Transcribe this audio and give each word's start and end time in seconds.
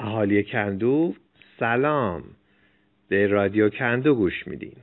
اهالی 0.00 0.42
کندو 0.42 1.14
سلام. 1.58 2.22
به 3.08 3.26
رادیو 3.26 3.70
کندو 3.70 4.14
گوش 4.14 4.46
میدین. 4.46 4.76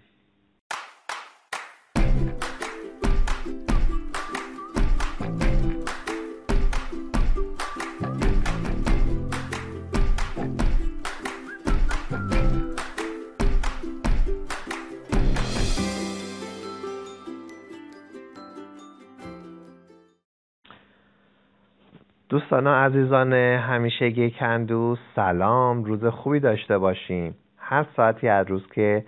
دوستان 22.37 22.67
و 22.67 22.69
عزیزان 22.69 23.33
همیشگی 23.33 24.31
کندو 24.31 24.95
سلام. 25.15 25.83
روز 25.83 26.05
خوبی 26.05 26.39
داشته 26.39 26.77
باشیم. 26.77 27.35
هر 27.57 27.85
ساعتی 27.95 28.27
از 28.27 28.47
روز 28.47 28.67
که 28.67 29.05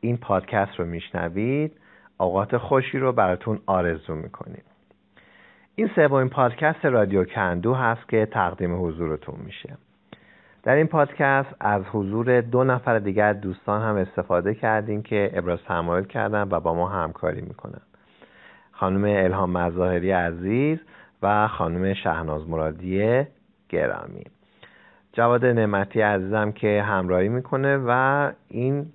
این 0.00 0.16
پادکست 0.16 0.80
رو 0.80 0.84
میشنوید 0.84 1.72
اوقات 2.18 2.56
خوشی 2.56 2.98
رو 2.98 3.12
براتون 3.12 3.60
آرزو 3.66 4.14
می‌کنیم. 4.14 4.62
این 5.74 5.90
سومین 5.94 6.28
پادکست 6.28 6.84
رادیو 6.84 7.24
کندو 7.24 7.74
هست 7.74 8.08
که 8.08 8.26
تقدیم 8.26 8.86
حضورتون 8.86 9.34
میشه. 9.44 9.76
در 10.62 10.74
این 10.74 10.86
پادکست 10.86 11.54
از 11.60 11.82
حضور 11.92 12.40
دو 12.40 12.64
نفر 12.64 12.98
دیگر 12.98 13.32
دوستان 13.32 13.82
هم 13.82 13.96
استفاده 13.96 14.54
کردیم 14.54 15.02
که 15.02 15.30
ابراز 15.34 15.58
تمایل 15.68 16.04
کردن 16.04 16.48
و 16.50 16.60
با 16.60 16.74
ما 16.74 16.88
همکاری 16.88 17.40
می‌کنن. 17.40 17.80
خانم 18.72 19.04
الهام 19.04 19.50
مظاهری 19.50 20.10
عزیز 20.10 20.78
و 21.22 21.48
خانم 21.48 21.94
شهناز 21.94 22.48
مرادی 22.48 23.22
گرامی. 23.68 24.24
جواد 25.12 25.44
نعمتی 25.44 26.00
عزیزم 26.00 26.52
که 26.52 26.82
همراهی 26.82 27.28
می‌کنه 27.28 27.76
و 27.86 28.32
این 28.48 28.86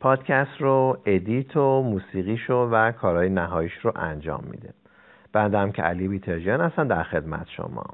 پادکست 0.00 0.60
رو 0.60 0.98
ادیت 1.06 1.56
و 1.56 1.82
موسیقیشو 1.82 2.54
و 2.54 2.92
کارهای 2.92 3.28
نهاییش 3.28 3.72
رو 3.82 3.92
انجام 3.96 4.44
میده. 4.50 4.74
بعدم 5.32 5.72
که 5.72 5.82
علی 5.82 6.08
بیترجیان 6.08 6.60
هستن 6.60 6.86
در 6.86 7.02
خدمت 7.02 7.48
شما. 7.48 7.84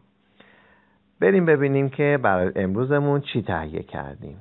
بریم 1.20 1.46
ببینیم 1.46 1.88
که 1.88 2.18
برای 2.22 2.52
امروزمون 2.56 3.20
چی 3.20 3.42
تهیه 3.42 3.82
کردیم. 3.82 4.36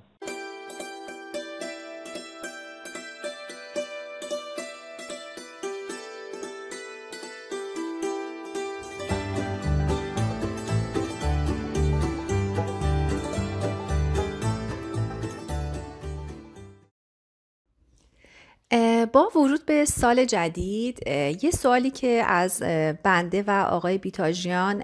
سال 19.86 20.26
جدید 20.26 21.08
یه 21.44 21.52
سوالی 21.52 21.92
که 21.92 22.24
از 22.28 22.60
بنده 23.04 23.44
و 23.48 23.52
آقای 23.52 23.98
بیتاژیان 23.98 24.84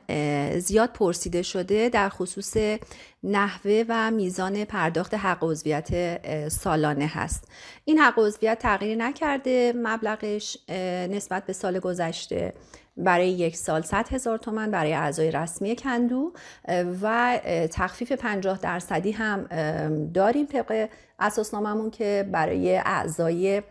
زیاد 0.59 0.89
پرسیده 0.89 1.41
شده 1.41 1.89
در 1.89 2.09
خصوص 2.09 2.57
نحوه 3.23 3.83
و 3.89 4.11
میزان 4.11 4.65
پرداخت 4.65 5.13
حق 5.13 5.37
عضویت 5.41 6.17
سالانه 6.49 7.07
هست. 7.07 7.47
این 7.85 7.99
حق 7.99 8.19
عضویت 8.19 8.59
تغییر 8.59 8.97
نکرده 8.97 9.73
مبلغش 9.75 10.57
نسبت 11.09 11.45
به 11.45 11.53
سال 11.53 11.79
گذشته 11.79 12.53
برای 12.97 13.29
یک 13.29 13.57
سال 13.57 13.81
100 13.81 14.09
هزار 14.09 14.37
تومن 14.37 14.71
برای 14.71 14.93
اعضای 14.93 15.31
رسمی 15.31 15.75
کندو 15.75 16.33
و 17.01 17.39
تخفیف 17.71 18.11
50 18.11 18.59
درصدی 18.59 19.11
هم 19.11 19.47
داریم 20.13 20.45
طبق 20.45 20.89
اساسناممون 21.19 21.91
که 21.91 22.29
برای 22.31 22.77
اعضای 22.77 23.61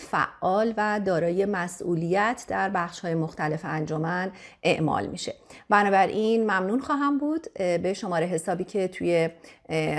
فعال 0.00 0.74
و 0.76 1.00
دارای 1.00 1.44
مسئولیت 1.44 2.44
در 2.48 2.68
بخش 2.68 3.00
های 3.00 3.14
مختلف 3.14 3.60
انجمن 3.64 4.30
اعمال 4.62 5.06
میشه. 5.06 5.34
بنابراین 5.68 6.42
ممنون 6.42 6.80
خواهم 6.80 7.18
بود 7.18 7.52
به 7.54 7.94
شماره 7.94 8.26
حسابی 8.26 8.64
که 8.64 8.88
توی 8.88 9.28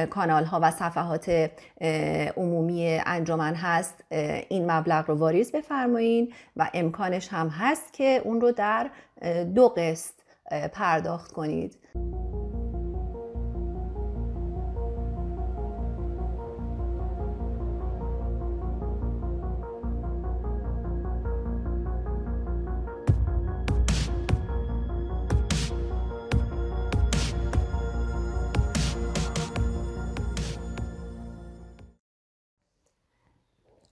کانال 0.09 0.43
ها 0.43 0.59
و 0.63 0.71
صفحات 0.71 1.51
عمومی 2.38 2.99
انجمن 3.05 3.55
هست 3.55 4.03
این 4.49 4.71
مبلغ 4.71 5.05
رو 5.07 5.16
واریز 5.16 5.51
بفرمایین 5.51 6.33
و 6.57 6.69
امکانش 6.73 7.27
هم 7.27 7.47
هست 7.47 7.93
که 7.93 8.21
اون 8.23 8.41
رو 8.41 8.51
در 8.51 8.89
دو 9.55 9.67
قسط 9.69 10.13
پرداخت 10.73 11.31
کنید. 11.31 11.77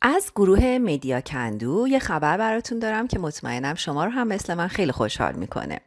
از 0.02 0.32
گروه 0.36 0.78
مدیا 0.78 1.22
کندو 1.22 1.88
یه 1.88 2.00
خبر 2.00 2.38
براتون 2.38 2.80
دارم 2.80 3.08
که 3.08 3.20
مطمئنم 3.20 3.76
شما 3.76 4.06
رو 4.06 4.12
هم 4.12 4.28
مثل 4.28 4.54
من 4.54 4.68
خیلی 4.68 4.92
خوشحال 4.92 5.36
می‌کنه. 5.36 5.80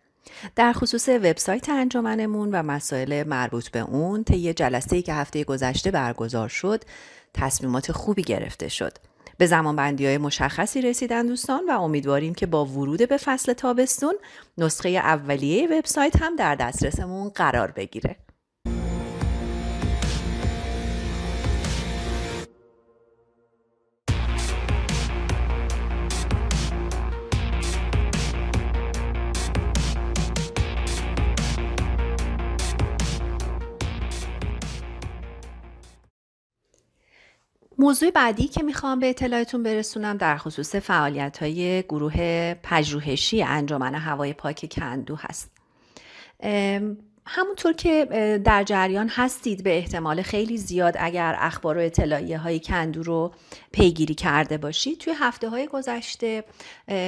در 0.57 0.73
خصوص 0.73 1.09
وبسایت 1.09 1.69
انجمنمون 1.69 2.51
و 2.53 2.63
مسائل 2.63 3.29
مربوط 3.29 3.69
به 3.69 3.81
اون 3.81 4.25
طی 4.25 4.53
جلسه 4.53 5.03
که 5.03 5.15
هفته 5.15 5.45
گذشته 5.45 5.91
برگزار 5.91 6.49
شد 6.49 6.85
تصمیمات 7.35 7.93
خوبی 7.93 8.23
گرفته 8.23 8.69
شد. 8.69 8.93
به 9.39 9.47
زمان 9.47 9.77
بندی 9.77 10.07
های 10.07 10.19
مشخصی 10.19 10.83
رسیدن 10.83 11.27
دوستان 11.27 11.63
و 11.69 11.71
امیدواریم 11.71 12.35
که 12.35 12.47
با 12.47 12.65
ورود 12.65 13.09
به 13.09 13.17
فصل 13.17 13.53
تابستون 13.53 14.15
نسخه 14.59 14.89
اولیه 14.89 15.79
وبسایت 15.79 16.23
هم 16.23 16.37
در 16.37 16.55
دسترسمون 16.55 17.29
قرار 17.29 17.71
بگیره. 17.71 18.17
موضوع 37.83 38.11
بعدی 38.11 38.49
که 38.49 38.63
می‌خوام 38.63 39.01
به 39.01 39.11
اطلاعتون 39.11 39.63
برسونم 39.63 40.17
در 40.17 40.37
خصوص 40.37 40.75
فعالیت 40.75 41.39
های 41.39 41.83
گروه 41.83 42.55
پژوهشی 42.55 43.43
انجمن 43.43 43.95
هوای 43.95 44.33
پاک 44.33 44.69
کندو 44.73 45.17
هست. 45.17 45.51
همونطور 47.27 47.73
که 47.73 48.05
در 48.45 48.65
جریان 48.65 49.09
هستید 49.09 49.63
به 49.63 49.77
احتمال 49.77 50.23
خیلی 50.23 50.57
زیاد 50.57 50.95
اگر 50.99 51.37
اخبار 51.39 51.79
و 51.79 51.81
اطلاعیه 51.81 52.39
های 52.39 52.61
کندو 52.61 53.03
رو 53.03 53.35
پیگیری 53.73 54.15
کرده 54.15 54.59
باشید 54.59 54.99
توی 54.99 55.13
هفته 55.19 55.49
های 55.49 55.67
گذشته 55.67 56.45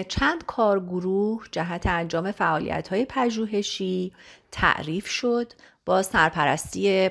چند 0.08 0.44
کارگروه 0.46 1.44
جهت 1.52 1.86
انجام 1.86 2.32
فعالیت 2.32 2.88
های 2.88 3.04
پژوهشی 3.04 4.12
تعریف 4.52 5.08
شد 5.08 5.52
با 5.86 6.02
سرپرستی 6.02 7.10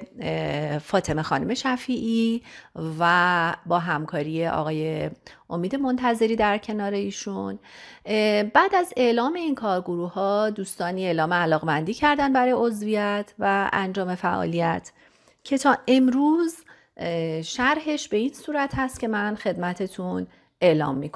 فاطمه 0.84 1.22
خانم 1.22 1.54
شفیعی 1.54 2.44
و 3.00 3.56
با 3.66 3.80
همکاری 3.80 4.48
آقای 4.48 5.10
امید 5.50 5.76
منتظری 5.76 6.36
در 6.36 6.58
کنار 6.58 6.94
ایشون. 6.94 7.60
بعد 8.54 8.76
از 8.76 8.94
اعلام 8.98 9.34
این 9.34 9.56
کارگروه 9.56 10.14
ها 10.14 10.50
دوستانی 10.50 11.06
اعلام 11.06 11.34
علاقمندی 11.34 11.94
کردن 11.94 12.34
برای 12.34 12.52
عضویت 12.52 13.34
و 13.40 13.70
انجام 13.74 14.16
فعالیت 14.16 14.92
که 15.44 15.58
تا 15.58 15.78
امروز 15.88 16.56
شرحش 17.44 18.08
به 18.08 18.18
این 18.18 18.34
صورت 18.34 18.76
هست 18.76 19.00
که 19.00 19.08
من 19.08 19.36
خدمتتون 19.36 20.28
اعلام 20.62 20.98
می 20.98 21.12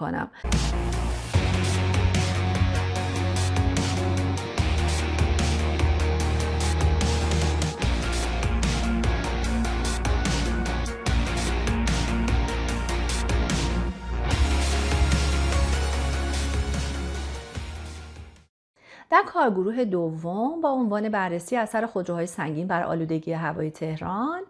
در 19.09 19.23
کارگروه 19.27 19.85
دوم 19.85 20.61
با 20.61 20.69
عنوان 20.69 21.09
بررسی 21.09 21.55
اثر 21.55 21.85
خودروهای 21.85 22.25
سنگین 22.27 22.67
بر 22.67 22.83
آلودگی 22.83 23.33
هوای 23.33 23.71
تهران 23.71 24.41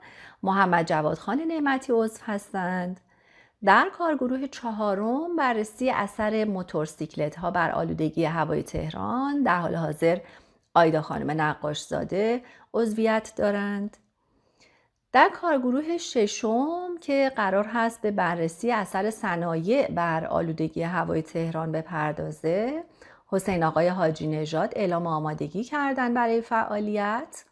محمد 0.43 0.87
جوادخان 0.87 1.39
نعمتی 1.39 1.93
عضو 1.93 2.19
هستند. 2.25 2.99
در 3.63 3.89
کارگروه 3.97 4.47
چهارم 4.47 5.35
بررسی 5.35 5.89
اثر 5.89 6.45
موتورسیکلت 6.45 7.35
ها 7.35 7.51
بر 7.51 7.71
آلودگی 7.71 8.25
هوای 8.25 8.63
تهران 8.63 9.43
در 9.43 9.59
حال 9.59 9.75
حاضر 9.75 10.19
آیدا 10.73 11.01
خانم 11.01 11.41
نقاش 11.41 11.83
زاده 11.83 12.41
عضویت 12.73 13.33
دارند. 13.35 13.97
در 15.11 15.29
کارگروه 15.29 15.97
ششم 15.97 16.97
که 17.01 17.31
قرار 17.35 17.67
هست 17.73 18.01
به 18.01 18.11
بررسی 18.11 18.71
اثر 18.71 19.09
صنایع 19.09 19.91
بر 19.91 20.25
آلودگی 20.25 20.83
هوای 20.83 21.21
تهران 21.21 21.71
بپردازه 21.71 22.83
حسین 23.29 23.63
آقای 23.63 23.87
حاجی 23.87 24.27
نژاد 24.27 24.73
اعلام 24.75 25.07
آمادگی 25.07 25.63
کردن 25.63 26.13
برای 26.13 26.41
فعالیت. 26.41 27.45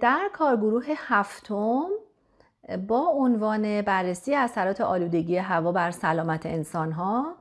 در 0.00 0.30
کارگروه 0.32 0.84
هفتم 0.96 1.86
با 2.88 3.00
عنوان 3.00 3.82
بررسی 3.82 4.34
اثرات 4.34 4.80
آلودگی 4.80 5.36
هوا 5.36 5.72
بر 5.72 5.90
سلامت 5.90 6.46
انسان 6.46 6.92
ها 6.92 7.34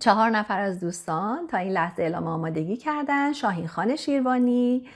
چهار 0.00 0.30
نفر 0.30 0.60
از 0.60 0.80
دوستان 0.80 1.46
تا 1.46 1.58
این 1.58 1.72
لحظه 1.72 2.02
اعلام 2.02 2.26
آمادگی 2.26 2.76
کردن 2.76 3.32
شاهین 3.32 3.68
خان 3.68 3.96
شیروانی 3.96 4.88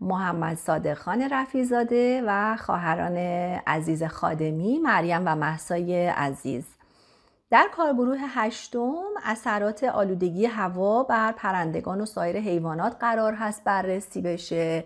محمد 0.00 0.56
صادق 0.56 0.94
خان 0.94 1.28
رفیزاده 1.30 2.22
و 2.26 2.56
خواهران 2.56 3.16
عزیز 3.66 4.04
خادمی 4.04 4.78
مریم 4.78 5.22
و 5.24 5.34
محسای 5.34 6.06
عزیز. 6.06 6.77
در 7.50 7.68
کارگروه 7.76 8.18
هشتم 8.20 9.04
اثرات 9.24 9.84
آلودگی 9.84 10.46
هوا 10.46 11.02
بر 11.02 11.32
پرندگان 11.32 12.00
و 12.00 12.06
سایر 12.06 12.36
حیوانات 12.36 12.96
قرار 13.00 13.34
هست 13.34 13.64
بررسی 13.64 14.20
بشه 14.20 14.84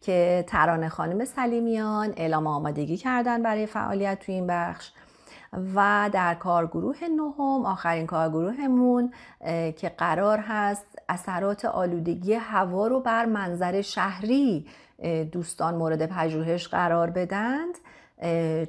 که 0.00 0.44
ترانه 0.48 0.88
خانم 0.88 1.24
سلیمیان 1.24 2.14
اعلام 2.16 2.46
آمادگی 2.46 2.96
کردن 2.96 3.42
برای 3.42 3.66
فعالیت 3.66 4.18
تو 4.18 4.32
این 4.32 4.46
بخش. 4.46 4.92
و 5.74 6.10
در 6.12 6.34
کارگروه 6.34 7.04
نهم 7.04 7.66
آخرین 7.66 8.06
کارگروهمون 8.06 9.12
که 9.76 9.92
قرار 9.98 10.38
هست 10.38 10.98
اثرات 11.08 11.64
آلودگی 11.64 12.34
هوا 12.34 12.86
رو 12.86 13.00
بر 13.00 13.24
منظر 13.24 13.80
شهری 13.80 14.66
دوستان 15.32 15.74
مورد 15.74 16.06
پژوهش 16.06 16.68
قرار 16.68 17.10
بدند. 17.10 17.74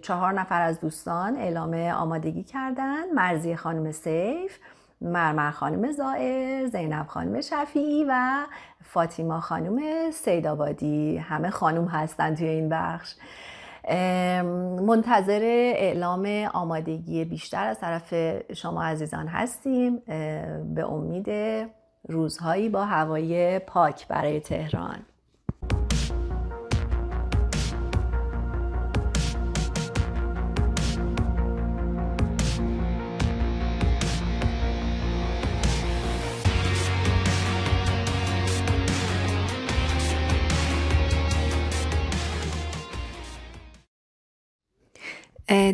چهار 0.01 0.33
نفر 0.33 0.61
از 0.61 0.79
دوستان 0.79 1.35
اعلام 1.35 1.73
آمادگی 1.73 2.43
کردند 2.43 3.13
مرزی 3.13 3.55
خانم 3.55 3.91
سیف 3.91 4.57
مرمر 5.01 5.51
خانم 5.51 5.91
زائر 5.91 6.65
زینب 6.65 7.07
خانم 7.07 7.41
شفیعی 7.41 8.05
و 8.09 8.45
فاطیما 8.83 9.39
خانم 9.39 10.11
سیدابادی 10.11 11.17
همه 11.17 11.49
خانم 11.49 11.85
هستن 11.85 12.35
توی 12.35 12.47
این 12.47 12.69
بخش. 12.69 13.15
منتظر 14.81 15.41
اعلام 15.75 16.25
آمادگی 16.53 17.25
بیشتر 17.25 17.67
از 17.67 17.79
طرف 17.79 18.13
شما 18.53 18.83
عزیزان 18.83 19.27
هستیم. 19.27 19.97
به 20.75 20.85
امید 20.85 21.29
روزهایی 22.09 22.69
با 22.69 22.85
هوای 22.85 23.59
پاک 23.59 24.07
برای 24.07 24.39
تهران. 24.39 24.99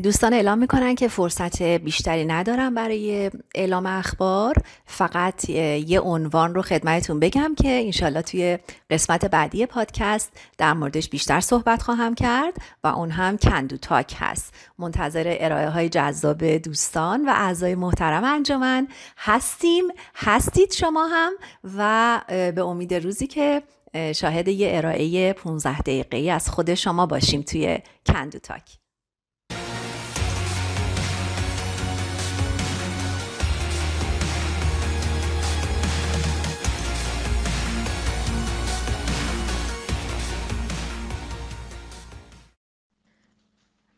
دوستان 0.04 0.33
اعلام 0.33 0.57
می‌کنن 0.57 0.95
که 0.95 1.07
فرصت 1.07 1.62
بیشتری 1.62 2.25
ندارم 2.25 2.75
برای 2.75 3.31
اعلام 3.56 3.86
اخبار. 3.86 4.56
فقط 4.86 5.50
یه 5.50 6.00
عنوان 6.00 6.56
رو 6.56 6.62
خدمتتون 6.62 7.19
بگم 7.19 7.56
که 7.57 7.69
انشالله 7.69 8.22
توی 8.22 8.57
قسمت 8.89 9.25
بعدی 9.25 9.66
پادکست 9.66 10.31
در 10.57 10.74
موردش 10.74 11.10
بیشتر 11.10 11.39
صحبت 11.39 11.81
خواهم 11.81 12.16
کرد 12.16 12.54
و 12.83 12.88
اون 12.88 13.12
هم 13.12 13.38
کندو 13.38 13.78
تاک 13.78 14.16
هست. 14.19 14.54
منتظر 14.80 15.38
ارائه 15.39 15.69
های 15.69 15.89
جذاب 15.89 16.44
دوستان 16.45 17.25
و 17.25 17.30
اعضای 17.30 17.75
محترم 17.75 18.24
انجمن 18.24 18.88
هستیم. 19.18 19.83
هستید 20.16 20.74
شما 20.74 21.06
هم 21.06 21.33
و 21.78 22.22
به 22.28 22.62
امید 22.62 22.94
روزی 22.94 23.28
که 23.28 23.63
شاهد 24.16 24.48
یه 24.48 24.72
ارائه 24.74 25.33
15 25.33 25.80
دقیقه 25.80 26.31
از 26.31 26.50
خود 26.50 26.74
شما 26.74 27.06
باشیم 27.06 27.42
توی 27.42 27.80
کندو 28.06 28.39
تاک. 28.39 28.81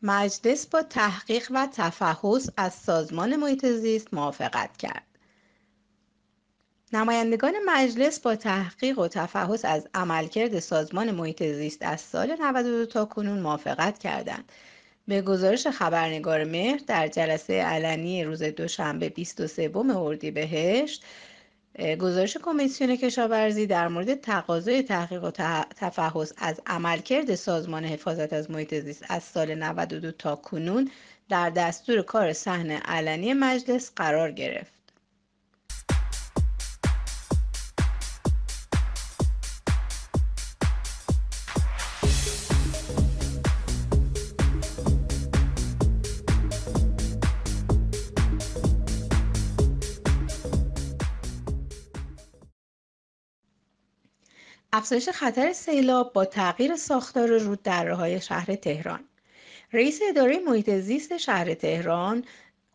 مجلس 0.06 0.66
با 0.66 0.82
تحقیق 0.82 1.48
و 1.50 1.68
تفحص 1.72 2.48
از 2.56 2.74
سازمان 2.74 3.36
محیط 3.36 3.66
زیست 3.66 4.14
موافقت 4.14 4.76
کرد. 4.76 5.06
نمایندگان 6.92 7.54
مجلس 7.66 8.20
با 8.20 8.36
تحقیق 8.36 8.98
و 8.98 9.08
تفحص 9.08 9.64
از 9.64 9.88
عملکرد 9.94 10.60
سازمان 10.60 11.10
محیط 11.10 11.42
زیست 11.42 11.82
از 11.82 12.00
سال 12.00 12.36
92 12.40 12.86
تا 12.86 13.04
کنون 13.04 13.38
موافقت 13.38 13.98
کردند. 13.98 14.52
به 15.08 15.22
گزارش 15.22 15.66
خبرنگار 15.66 16.44
مهر 16.44 16.80
در 16.86 17.08
جلسه 17.08 17.54
علنی 17.54 18.24
روز 18.24 18.42
دوشنبه 18.42 19.08
23 19.08 19.70
اردیبهشت 19.76 21.04
گزارش 21.78 22.36
کمیسیون 22.42 22.96
کشاورزی 22.96 23.66
در 23.66 23.88
مورد 23.88 24.14
تقاضای 24.14 24.82
تحقیق 24.82 25.24
و 25.24 25.30
تفحص 25.76 26.32
از 26.36 26.60
عملکرد 26.66 27.34
سازمان 27.34 27.84
حفاظت 27.84 28.32
از 28.32 28.50
محیط 28.50 28.74
زیست 28.74 29.04
از 29.08 29.22
سال 29.22 29.54
92 29.54 30.12
تا 30.12 30.36
کنون 30.36 30.90
در 31.28 31.50
دستور 31.50 32.02
کار 32.02 32.32
صحن 32.32 32.70
علنی 32.70 33.32
مجلس 33.32 33.92
قرار 33.96 34.32
گرفت. 34.32 34.73
افزایش 54.76 55.08
خطر 55.08 55.52
سیلاب 55.52 56.12
با 56.12 56.24
تغییر 56.24 56.76
ساختار 56.76 57.38
روددره‌های 57.38 58.20
شهر 58.20 58.54
تهران. 58.54 59.04
رئیس 59.72 60.00
اداره 60.08 60.38
محیط 60.38 60.70
زیست 60.70 61.16
شهر 61.16 61.54
تهران 61.54 62.24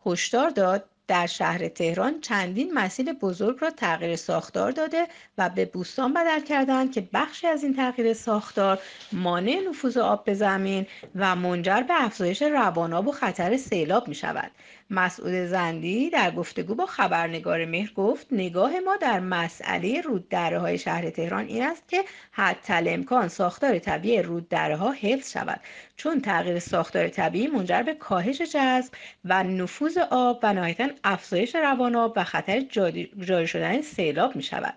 هشدار 0.06 0.50
داد 0.50 0.89
در 1.10 1.26
شهر 1.26 1.68
تهران 1.68 2.20
چندین 2.20 2.74
مسیل 2.74 3.12
بزرگ 3.12 3.56
را 3.60 3.70
تغییر 3.70 4.16
ساختار 4.16 4.70
داده 4.70 5.06
و 5.38 5.48
به 5.48 5.64
بوستان 5.64 6.14
بدل 6.14 6.40
کردند 6.40 6.92
که 6.92 7.08
بخشی 7.12 7.46
از 7.46 7.62
این 7.64 7.76
تغییر 7.76 8.12
ساختار 8.12 8.78
مانع 9.12 9.60
نفوذ 9.68 9.96
آب 9.96 10.24
به 10.24 10.34
زمین 10.34 10.86
و 11.14 11.36
منجر 11.36 11.80
به 11.80 12.04
افزایش 12.04 12.42
رواناب 12.42 13.08
و 13.08 13.12
خطر 13.12 13.56
سیلاب 13.56 14.08
می 14.08 14.14
شود. 14.14 14.50
مسعود 14.90 15.32
زندی 15.32 16.10
در 16.10 16.30
گفتگو 16.30 16.74
با 16.74 16.86
خبرنگار 16.86 17.64
مهر 17.64 17.92
گفت 17.92 18.26
نگاه 18.30 18.80
ما 18.80 18.96
در 18.96 19.20
مسئله 19.20 20.00
روددره 20.00 20.58
های 20.58 20.78
شهر 20.78 21.10
تهران 21.10 21.46
این 21.46 21.62
است 21.62 21.88
که 21.88 22.04
حتی 22.30 22.72
امکان 22.72 23.28
ساختار 23.28 23.78
طبیعی 23.78 24.22
روددره 24.22 24.76
ها 24.76 24.92
حفظ 24.92 25.32
شود 25.32 25.60
چون 26.00 26.20
تغییر 26.20 26.58
ساختار 26.58 27.08
طبیعی 27.08 27.46
منجر 27.46 27.82
به 27.82 27.94
کاهش 27.94 28.42
جذب 28.42 28.92
و 29.24 29.42
نفوذ 29.42 29.98
آب 30.10 30.40
و 30.42 30.52
نهایتا 30.52 30.88
افزایش 31.04 31.54
رواناب 31.54 32.12
و 32.16 32.24
خطر 32.24 32.60
جاری 32.60 33.10
شدن 33.46 33.82
سیلاب 33.82 34.36
می 34.36 34.42
شود. 34.42 34.74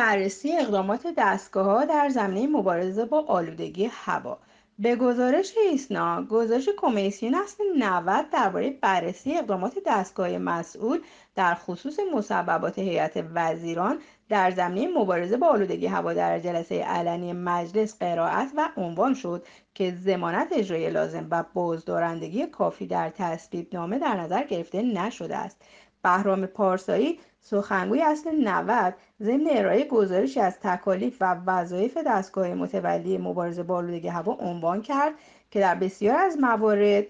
بررسی 0.00 0.56
اقدامات 0.56 1.06
ها 1.54 1.84
در 1.84 2.08
زمینه 2.08 2.46
مبارزه 2.46 3.04
با 3.04 3.24
آلودگی 3.26 3.88
هوا. 3.92 4.38
به 4.78 4.96
گزارش 4.96 5.52
ایسنا 5.70 6.24
گزارش 6.24 6.68
کمیسیون 6.76 7.34
اصل 7.34 7.64
90 7.78 8.30
درباره 8.30 8.70
بررسی 8.70 9.36
اقدامات 9.36 9.74
دستگاه 9.86 10.38
مسئول 10.38 11.00
در 11.34 11.54
خصوص 11.54 11.96
مسببات 12.14 12.78
هیئت 12.78 13.24
وزیران 13.34 13.98
در 14.28 14.50
زمینه 14.50 14.98
مبارزه 14.98 15.36
با 15.36 15.46
آلودگی 15.46 15.86
هوا 15.86 16.14
در 16.14 16.38
جلسه 16.38 16.84
علنی 16.84 17.32
مجلس 17.32 17.98
قرائت 17.98 18.48
و 18.56 18.68
عنوان 18.76 19.14
شد 19.14 19.46
که 19.74 19.94
زمانت 20.04 20.48
اجرای 20.52 20.90
لازم 20.90 21.26
و 21.30 21.44
بازدارندگی 21.54 22.46
کافی 22.46 22.86
در 22.86 23.10
تصویب 23.10 23.74
نامه 23.74 23.98
در 23.98 24.20
نظر 24.20 24.44
گرفته 24.44 24.82
نشده 24.82 25.36
است. 25.36 25.62
بهرام 26.02 26.46
پارسایی 26.46 27.18
سخنگوی 27.40 28.02
اصل 28.02 28.30
90 28.48 28.94
ضمن 29.22 29.46
ارائه 29.50 29.84
گزارشی 29.84 30.40
از 30.40 30.58
تکالیف 30.60 31.16
و 31.20 31.34
وظایف 31.46 31.98
دستگاه 32.06 32.54
متولی 32.54 33.18
مبارزه 33.18 33.62
با 33.62 33.76
آلودگی 33.76 34.08
هوا 34.08 34.32
عنوان 34.32 34.82
کرد 34.82 35.12
که 35.50 35.60
در 35.60 35.74
بسیار 35.74 36.16
از 36.16 36.38
موارد 36.38 37.04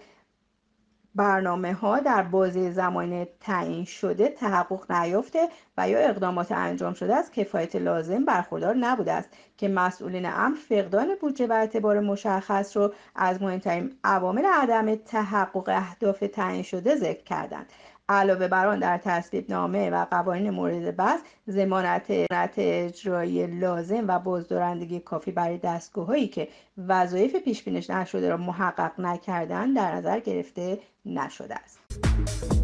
برنامه 1.15 1.73
ها 1.73 1.99
در 1.99 2.23
بازه 2.23 2.71
زمانی 2.71 3.27
تعیین 3.39 3.85
شده 3.85 4.27
تحقق 4.27 4.91
نیافته 4.91 5.49
و 5.77 5.89
یا 5.89 5.99
اقدامات 5.99 6.51
انجام 6.51 6.93
شده 6.93 7.15
از 7.15 7.31
کفایت 7.31 7.75
لازم 7.75 8.25
برخوردار 8.25 8.75
نبوده 8.75 9.11
است 9.11 9.29
که 9.57 9.67
مسئولین 9.67 10.25
امر 10.25 10.55
فقدان 10.55 11.15
بودجه 11.21 11.47
و 11.47 11.53
اعتبار 11.53 11.99
مشخص 11.99 12.77
رو 12.77 12.93
از 13.15 13.41
مهمترین 13.41 13.99
عوامل 14.03 14.45
عدم 14.45 14.95
تحقق 14.95 15.69
اهداف 15.69 16.23
تعیین 16.33 16.63
شده 16.63 16.95
ذکر 16.95 17.23
کردند. 17.23 17.65
علاوه 18.11 18.47
بر 18.47 18.67
آن 18.67 18.79
در 18.79 18.97
تصویب 18.97 19.51
نامه 19.51 19.89
و 19.89 20.05
قوانین 20.11 20.49
مورد 20.49 20.95
بحث 20.95 21.19
ضمانت 21.49 22.05
اجرایی 22.57 23.47
لازم 23.47 24.07
و 24.07 24.19
بازدارندگی 24.19 24.99
کافی 24.99 25.31
برای 25.31 25.57
دستگاههایی 25.57 26.27
که 26.27 26.47
وظایف 26.87 27.35
پیش 27.35 27.67
نشده 27.67 28.29
را 28.29 28.37
محقق 28.37 28.99
نکردند 28.99 29.75
در 29.75 29.95
نظر 29.95 30.19
گرفته 30.19 30.79
نشده 31.05 31.55
است. 31.55 32.60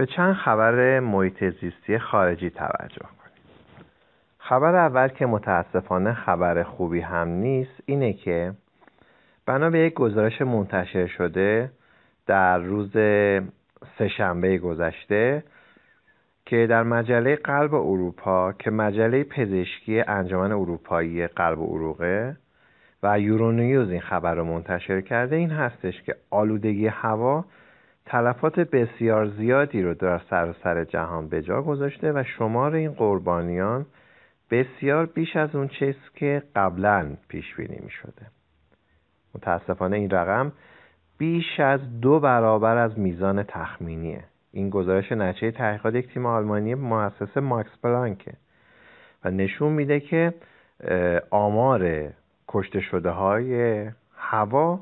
به 0.00 0.06
چند 0.06 0.34
خبر 0.34 1.00
محیط 1.00 1.44
زیستی 1.60 1.98
خارجی 1.98 2.50
توجه 2.50 2.98
کنید. 2.98 3.86
خبر 4.38 4.74
اول 4.74 5.08
که 5.08 5.26
متاسفانه 5.26 6.14
خبر 6.14 6.62
خوبی 6.62 7.00
هم 7.00 7.28
نیست 7.28 7.82
اینه 7.86 8.12
که 8.12 8.52
بنا 9.46 9.70
به 9.70 9.78
یک 9.78 9.94
گزارش 9.94 10.42
منتشر 10.42 11.06
شده 11.06 11.70
در 12.26 12.58
روز 12.58 12.92
سهشنبه 13.98 14.58
گذشته 14.58 15.44
که 16.46 16.66
در 16.66 16.82
مجله 16.82 17.36
قلب 17.36 17.74
اروپا 17.74 18.52
که 18.52 18.70
مجله 18.70 19.24
پزشکی 19.24 20.00
انجمن 20.00 20.52
اروپایی 20.52 21.26
قلب 21.26 21.58
و 21.58 21.76
عروقه 21.76 22.36
و 23.02 23.20
یورونیوز 23.20 23.90
این 23.90 24.00
خبر 24.00 24.34
رو 24.34 24.44
منتشر 24.44 25.00
کرده 25.00 25.36
این 25.36 25.50
هستش 25.50 26.02
که 26.02 26.16
آلودگی 26.30 26.86
هوا 26.86 27.44
تلفات 28.06 28.60
بسیار 28.60 29.28
زیادی 29.28 29.82
رو 29.82 29.94
در 29.94 30.20
سر 30.62 30.84
جهان 30.84 31.28
به 31.28 31.42
جا 31.42 31.62
گذاشته 31.62 32.12
و 32.12 32.24
شمار 32.24 32.74
این 32.74 32.92
قربانیان 32.92 33.86
بسیار 34.50 35.06
بیش 35.06 35.36
از 35.36 35.54
اون 35.54 35.68
چیز 35.68 35.94
که 36.14 36.42
قبلا 36.56 37.16
پیش 37.28 37.54
بینی 37.54 37.78
می 37.84 37.90
شده. 37.90 38.26
متاسفانه 39.34 39.96
این 39.96 40.10
رقم 40.10 40.52
بیش 41.18 41.60
از 41.60 42.00
دو 42.00 42.20
برابر 42.20 42.76
از 42.76 42.98
میزان 42.98 43.42
تخمینیه. 43.42 44.24
این 44.52 44.70
گزارش 44.70 45.12
نچه 45.12 45.50
تحقیقات 45.50 45.94
یک 45.94 46.12
تیم 46.14 46.26
آلمانی 46.26 46.74
مؤسسه 46.74 47.40
ماکس 47.40 47.70
پلانکه 47.82 48.32
و 49.24 49.30
نشون 49.30 49.72
میده 49.72 50.00
که 50.00 50.34
آمار 51.30 52.08
کشته 52.48 52.80
شده 52.80 53.10
های 53.10 53.84
هوا 54.16 54.80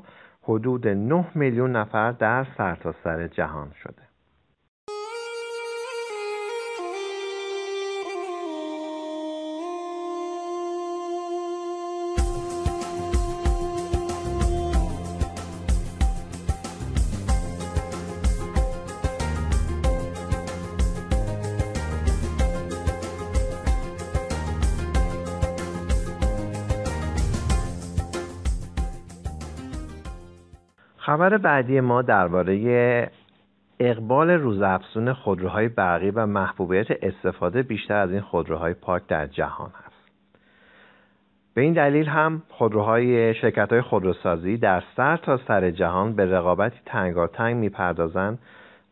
حدود 0.49 0.87
9 0.87 1.25
میلیون 1.35 1.71
نفر 1.71 2.11
در 2.11 2.47
سرتاسر 2.57 2.99
سر 3.03 3.27
جهان 3.27 3.71
شده. 3.83 4.08
خبر 31.09 31.37
بعدی 31.37 31.79
ما 31.79 32.01
درباره 32.01 33.11
اقبال 33.79 34.29
روزافزون 34.29 35.13
خودروهای 35.13 35.67
برقی 35.67 36.09
و 36.09 36.25
محبوبیت 36.25 36.87
استفاده 37.01 37.63
بیشتر 37.63 37.95
از 37.95 38.11
این 38.11 38.21
خودروهای 38.21 38.73
پاک 38.73 39.07
در 39.07 39.27
جهان 39.27 39.71
است. 39.85 40.09
به 41.53 41.61
این 41.61 41.73
دلیل 41.73 42.07
هم 42.07 42.41
خودروهای 42.49 43.33
شرکت 43.33 43.71
های 43.71 43.81
خودروسازی 43.81 44.57
در 44.57 44.83
سر 44.97 45.17
تا 45.17 45.37
سر 45.37 45.71
جهان 45.71 46.15
به 46.15 46.25
رقابتی 46.25 46.79
تنگاتنگ 46.85 47.55
می‌پردازند 47.55 48.39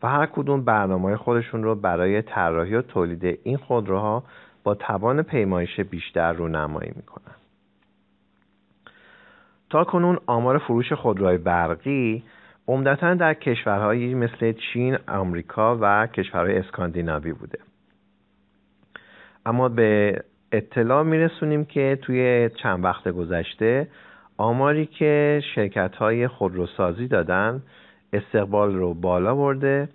و 0.04 0.08
هر 0.08 0.26
کدوم 0.26 0.64
برنامه 0.64 1.18
خودشون 1.18 1.64
رو 1.64 1.76
برای 1.76 2.22
طراحی 2.22 2.76
و 2.76 2.82
تولید 2.82 3.40
این 3.44 3.58
خودروها 3.58 4.24
با 4.64 4.76
توان 4.76 5.22
پیمایش 5.22 5.80
بیشتر 5.80 6.34
رونمایی 6.34 6.92
می‌کنن. 6.96 7.47
تا 9.70 9.84
کنون 9.84 10.20
آمار 10.26 10.58
فروش 10.58 10.94
خودروهای 10.94 11.38
برقی 11.38 12.24
عمدتا 12.68 13.14
در 13.14 13.34
کشورهایی 13.34 14.16
مثل 14.16 14.54
چین، 14.54 14.98
آمریکا 15.08 15.78
و 15.82 16.08
کشورهای 16.08 16.58
اسکاندیناوی 16.58 17.34
بوده. 17.34 17.60
اما 19.46 19.70
به 19.70 20.22
اطلاع 20.52 21.04
میرسونیم 21.04 21.66
که 21.66 22.00
توی 22.02 22.50
چند 22.64 22.84
وقت 22.84 23.08
گذشته 23.08 23.88
آماری 24.38 24.86
که 24.86 25.42
شرکت 25.56 25.96
های 25.96 26.28
خودروسازی 26.28 27.08
دادن 27.08 27.62
استقبال 28.14 28.76
رو 28.76 28.94
بالا 28.94 29.36
برده 29.36 29.90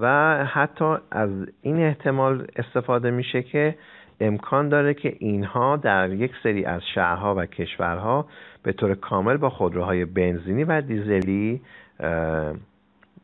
و 0.00 0.36
حتی 0.44 0.94
از 1.10 1.30
این 1.62 1.82
احتمال 1.82 2.46
استفاده 2.56 3.10
میشه 3.10 3.42
که 3.42 3.74
امکان 4.20 4.68
داره 4.68 4.94
که 4.94 5.16
اینها 5.18 5.76
در 5.76 6.12
یک 6.12 6.32
سری 6.42 6.64
از 6.64 6.82
شهرها 6.94 7.34
و 7.34 7.46
کشورها 7.46 8.26
به 8.62 8.72
طور 8.72 8.94
کامل 8.94 9.36
با 9.36 9.50
خودروهای 9.50 10.04
بنزینی 10.04 10.64
و 10.64 10.80
دیزلی 10.80 11.60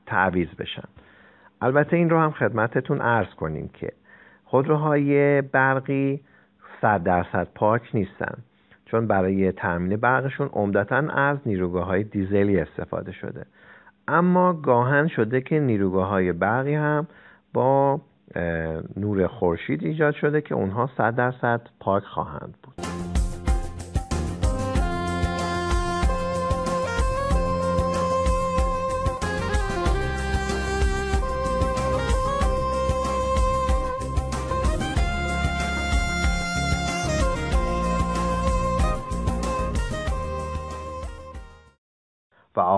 تعویض 0.06 0.48
بشن. 0.58 0.88
البته 1.60 1.96
این 1.96 2.10
رو 2.10 2.18
هم 2.18 2.30
خدمتتون 2.30 3.00
ارز 3.00 3.34
کنیم 3.34 3.70
که 3.74 3.92
خودروهای 4.44 5.42
برقی 5.42 6.20
صد 6.82 7.02
درصد 7.02 7.48
پاک 7.54 7.90
نیستن. 7.94 8.38
چون 8.84 9.06
برای 9.06 9.52
تامین 9.52 9.96
برقشون 9.96 10.50
عمدتا 10.52 10.96
از 10.96 11.38
نیروگاه 11.46 11.86
های 11.86 12.04
دیزلی 12.04 12.60
استفاده 12.60 13.12
شده. 13.12 13.46
اما 14.08 14.52
گاهن 14.52 15.08
شده 15.08 15.40
که 15.40 15.60
نیروگاه 15.60 16.08
های 16.08 16.32
برقی 16.32 16.74
هم 16.74 17.06
با 17.52 18.00
نور 18.96 19.26
خورشید 19.26 19.84
ایجاد 19.84 20.14
شده 20.14 20.40
که 20.40 20.54
اونها 20.54 20.90
صد 20.98 21.14
درصد 21.14 21.60
پاک 21.80 22.02
خواهند 22.02 22.54
بود. 22.62 22.85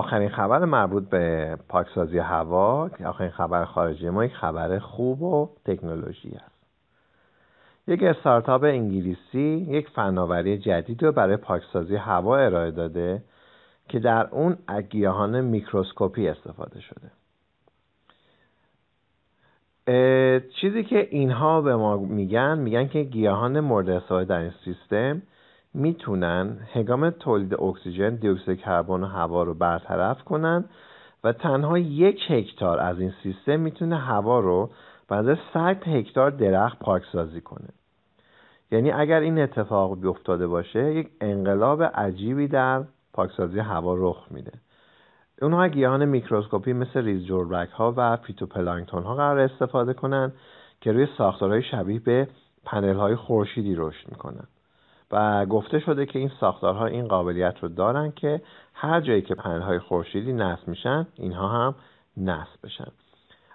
آخرین 0.09 0.29
خبر 0.29 0.65
مربوط 0.65 1.09
به 1.09 1.55
پاکسازی 1.67 2.17
هوا 2.17 2.89
آخرین 3.05 3.29
خبر 3.29 3.65
خارجی 3.65 4.09
ما 4.09 4.25
یک 4.25 4.33
خبر 4.33 4.79
خوب 4.79 5.21
و 5.21 5.49
تکنولوژی 5.65 6.29
است. 6.29 6.55
یک 7.87 8.03
استارتاپ 8.03 8.63
انگلیسی 8.63 9.67
یک 9.69 9.89
فناوری 9.89 10.57
جدید 10.57 11.03
رو 11.03 11.11
برای 11.11 11.37
پاکسازی 11.37 11.95
هوا 11.95 12.37
ارائه 12.37 12.71
داده 12.71 13.23
که 13.89 13.99
در 13.99 14.27
اون 14.27 14.57
گیاهان 14.89 15.41
میکروسکوپی 15.41 16.27
استفاده 16.27 16.79
شده. 16.81 17.11
چیزی 20.61 20.83
که 20.83 21.07
اینها 21.11 21.61
به 21.61 21.75
ما 21.75 21.97
میگن 21.97 22.59
میگن 22.59 22.87
که 22.87 23.03
گیاهان 23.03 23.59
مورد 23.59 23.89
استفاده 23.89 24.25
در 24.25 24.39
این 24.39 24.53
سیستم 24.65 25.21
می‌تونن 25.73 26.57
هنگام 26.73 27.09
تولید 27.09 27.61
اکسیژن 27.61 28.15
دیوکسید 28.15 28.59
کربن 28.59 29.03
و 29.03 29.07
هوا 29.07 29.43
رو 29.43 29.53
برطرف 29.53 30.23
کنن 30.23 30.65
و 31.23 31.33
تنها 31.33 31.77
یک 31.77 32.19
هکتار 32.29 32.79
از 32.79 32.99
این 32.99 33.13
سیستم 33.23 33.59
می‌تونه 33.59 33.97
هوا 33.97 34.39
رو 34.39 34.69
به 35.07 35.19
قدر 35.19 35.37
100 35.53 35.87
هکتار 35.87 36.31
درخت 36.31 36.79
پاکسازی 36.79 37.41
کنه. 37.41 37.69
یعنی 38.71 38.91
اگر 38.91 39.19
این 39.19 39.39
اتفاق 39.39 40.01
بیفتاده 40.01 40.47
باشه 40.47 40.93
یک 40.95 41.09
انقلاب 41.21 41.83
عجیبی 41.83 42.47
در 42.47 42.83
پاکسازی 43.13 43.59
هوا 43.59 43.95
رخ 43.97 44.27
میده. 44.31 44.51
اونها 45.41 45.67
گیاهان 45.67 46.05
میکروسکوپی 46.05 46.73
مثل 46.73 47.03
ریز 47.03 47.31
ها 47.73 47.93
و 47.97 48.17
فیتوپلانکتون 48.17 49.03
ها 49.03 49.15
قراره 49.15 49.39
استفاده 49.39 49.93
کنند 49.93 50.33
که 50.81 50.91
روی 50.91 51.07
ساختارهای 51.17 51.63
شبیه 51.63 51.99
به 51.99 52.27
پنل 52.65 52.95
های 52.95 53.15
خورشیدی 53.15 53.75
رشد 53.75 54.09
می‌کنن. 54.09 54.47
و 55.11 55.45
گفته 55.45 55.79
شده 55.79 56.05
که 56.05 56.19
این 56.19 56.31
ساختارها 56.39 56.85
این 56.85 57.07
قابلیت 57.07 57.55
رو 57.61 57.69
دارن 57.69 58.11
که 58.11 58.41
هر 58.73 59.01
جایی 59.01 59.21
که 59.21 59.35
پنل 59.35 59.61
های 59.61 59.79
خورشیدی 59.79 60.33
نصب 60.33 60.67
میشن 60.67 61.07
اینها 61.15 61.47
هم 61.47 61.75
نصب 62.17 62.59
بشن. 62.63 62.91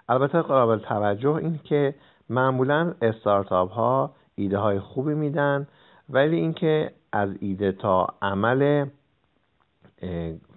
البته 0.09 0.41
قابل 0.41 0.79
توجه 0.79 1.35
این 1.35 1.59
که 1.63 1.95
معمولا 2.29 2.93
استارتاپ 3.01 3.71
ها 3.71 4.11
ایده 4.35 4.57
های 4.57 4.79
خوبی 4.79 5.13
میدن 5.13 5.67
ولی 6.09 6.35
اینکه 6.35 6.91
از 7.11 7.29
ایده 7.39 7.71
تا 7.71 8.07
عمل 8.21 8.85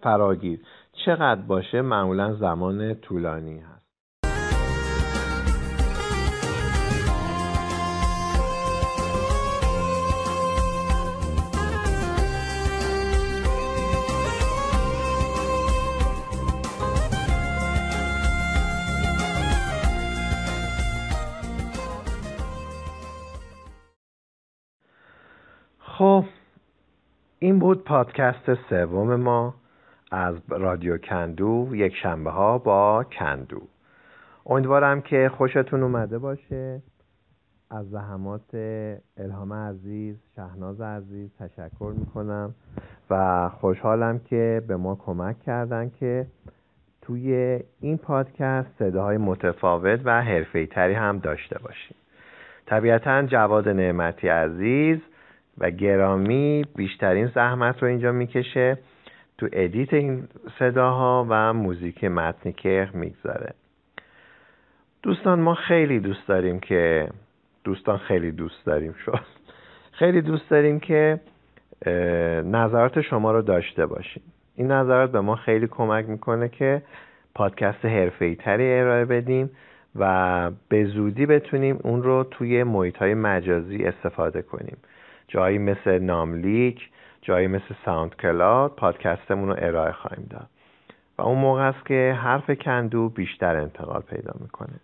فراگیر. 0.02 0.60
چقدر 0.92 1.40
باشه؟ 1.40 1.82
معمولا 1.82 2.34
زمان 2.34 2.94
طولانی 2.94 3.58
هست. 3.58 3.77
بود 27.68 27.84
پادکست 27.84 28.54
سوم 28.54 29.16
ما 29.16 29.54
از 30.12 30.34
رادیو 30.48 30.98
کندو 30.98 31.68
یک 31.72 31.96
شنبه 32.02 32.30
ها 32.30 32.58
با 32.58 33.04
کندو. 33.04 33.60
امیدوارم 34.46 35.00
که 35.00 35.30
خوشتون 35.36 35.82
اومده 35.82 36.18
باشه. 36.18 36.82
از 37.70 37.90
زحمات 37.90 38.54
الهام 39.16 39.52
عزیز 39.52 40.16
شهناز 40.36 40.80
عزیز 40.80 41.30
تشکر 41.38 41.92
می‌کنم 41.98 42.54
و 43.10 43.48
خوشحالم 43.48 44.18
که 44.18 44.62
به 44.68 44.76
ما 44.76 44.94
کمک 44.94 45.40
کردن 45.40 45.90
که 46.00 46.26
توی 47.02 47.60
این 47.80 47.98
پادکست 47.98 48.68
صداهای 48.78 49.16
متفاوت 49.16 50.00
و 50.04 50.22
حرفی 50.22 50.66
تری 50.66 50.94
هم 50.94 51.18
داشته 51.18 51.58
باشیم. 51.58 51.96
طبیعتا 52.66 53.22
جواد 53.22 53.68
نعمتی 53.68 54.28
عزیز 54.28 54.98
و 55.60 55.70
گرامی 55.70 56.64
بیشترین 56.76 57.26
زحمت 57.26 57.82
رو 57.82 57.88
اینجا 57.88 58.12
می‌کشه 58.12 58.78
تو 59.38 59.48
ادیت 59.52 59.94
این 59.94 60.28
صداها 60.58 61.26
و 61.28 61.52
موزیک 61.52 62.04
متنی 62.04 62.52
که 62.52 62.88
می‌گذاره. 62.94 63.54
دوستان 65.02 65.40
ما 65.40 65.54
خیلی 65.54 66.00
دوست 66.00 66.28
داریم 66.28 66.60
که 66.60 67.08
دوستان 67.64 67.98
خیلی 67.98 68.30
دوست 68.30 68.66
داریم 68.66 68.94
شد 69.04 69.20
خیلی 69.92 70.20
دوست 70.20 70.50
داریم 70.50 70.80
که 70.80 71.20
نظرات 72.44 73.00
شما 73.00 73.32
رو 73.32 73.42
داشته 73.42 73.86
باشیم. 73.86 74.22
این 74.56 74.72
نظرات 74.72 75.12
به 75.12 75.20
ما 75.20 75.36
خیلی 75.36 75.66
کمک 75.66 76.08
می‌کنه 76.08 76.48
که 76.48 76.82
پادکست 77.34 77.84
حرفه‌ای 77.84 78.36
تری 78.36 78.72
ارائه 78.72 79.04
بدیم 79.04 79.50
و 79.96 80.50
به 80.68 80.84
زودی 80.84 81.26
بتونیم 81.26 81.78
اون 81.84 82.02
رو 82.02 82.24
توی 82.30 82.62
محیط 82.62 82.96
های 82.96 83.14
مجازی 83.14 83.84
استفاده 83.84 84.42
کنیم. 84.42 84.76
جایی 85.28 85.58
مثل 85.58 85.98
نملیک 85.98 86.90
جایی 87.22 87.46
مثل 87.46 87.74
SoundCloud 87.84 88.74
پادکستمون 88.74 89.48
رو 89.48 89.54
ارائه 89.58 89.92
خواهیم 89.92 90.26
داد. 90.30 90.48
و 91.18 91.22
اون 91.22 91.38
موقع 91.38 91.68
است 91.68 91.86
که 91.86 92.18
حرف 92.22 92.50
کندو 92.50 93.08
بیشتر 93.08 93.56
انتقال 93.56 94.00
پیدا 94.00 94.32
می‌کنه. 94.40 94.80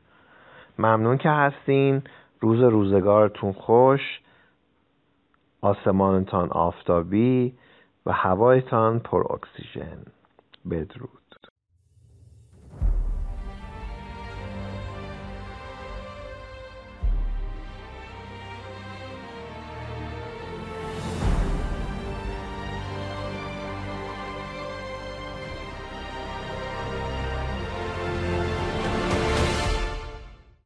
ممنون 0.79 1.19
که 1.19 1.31
هستین. 1.31 2.03
روز 2.41 2.61
روزگارتون 2.61 3.53
خوش. 3.53 4.21
آسمانتان 5.61 6.49
آفتابی 6.51 7.55
و 8.07 8.13
هوایتان 8.13 9.01
پر 9.01 9.25
اکسیژن. 9.33 9.99
بدرود. 10.71 11.24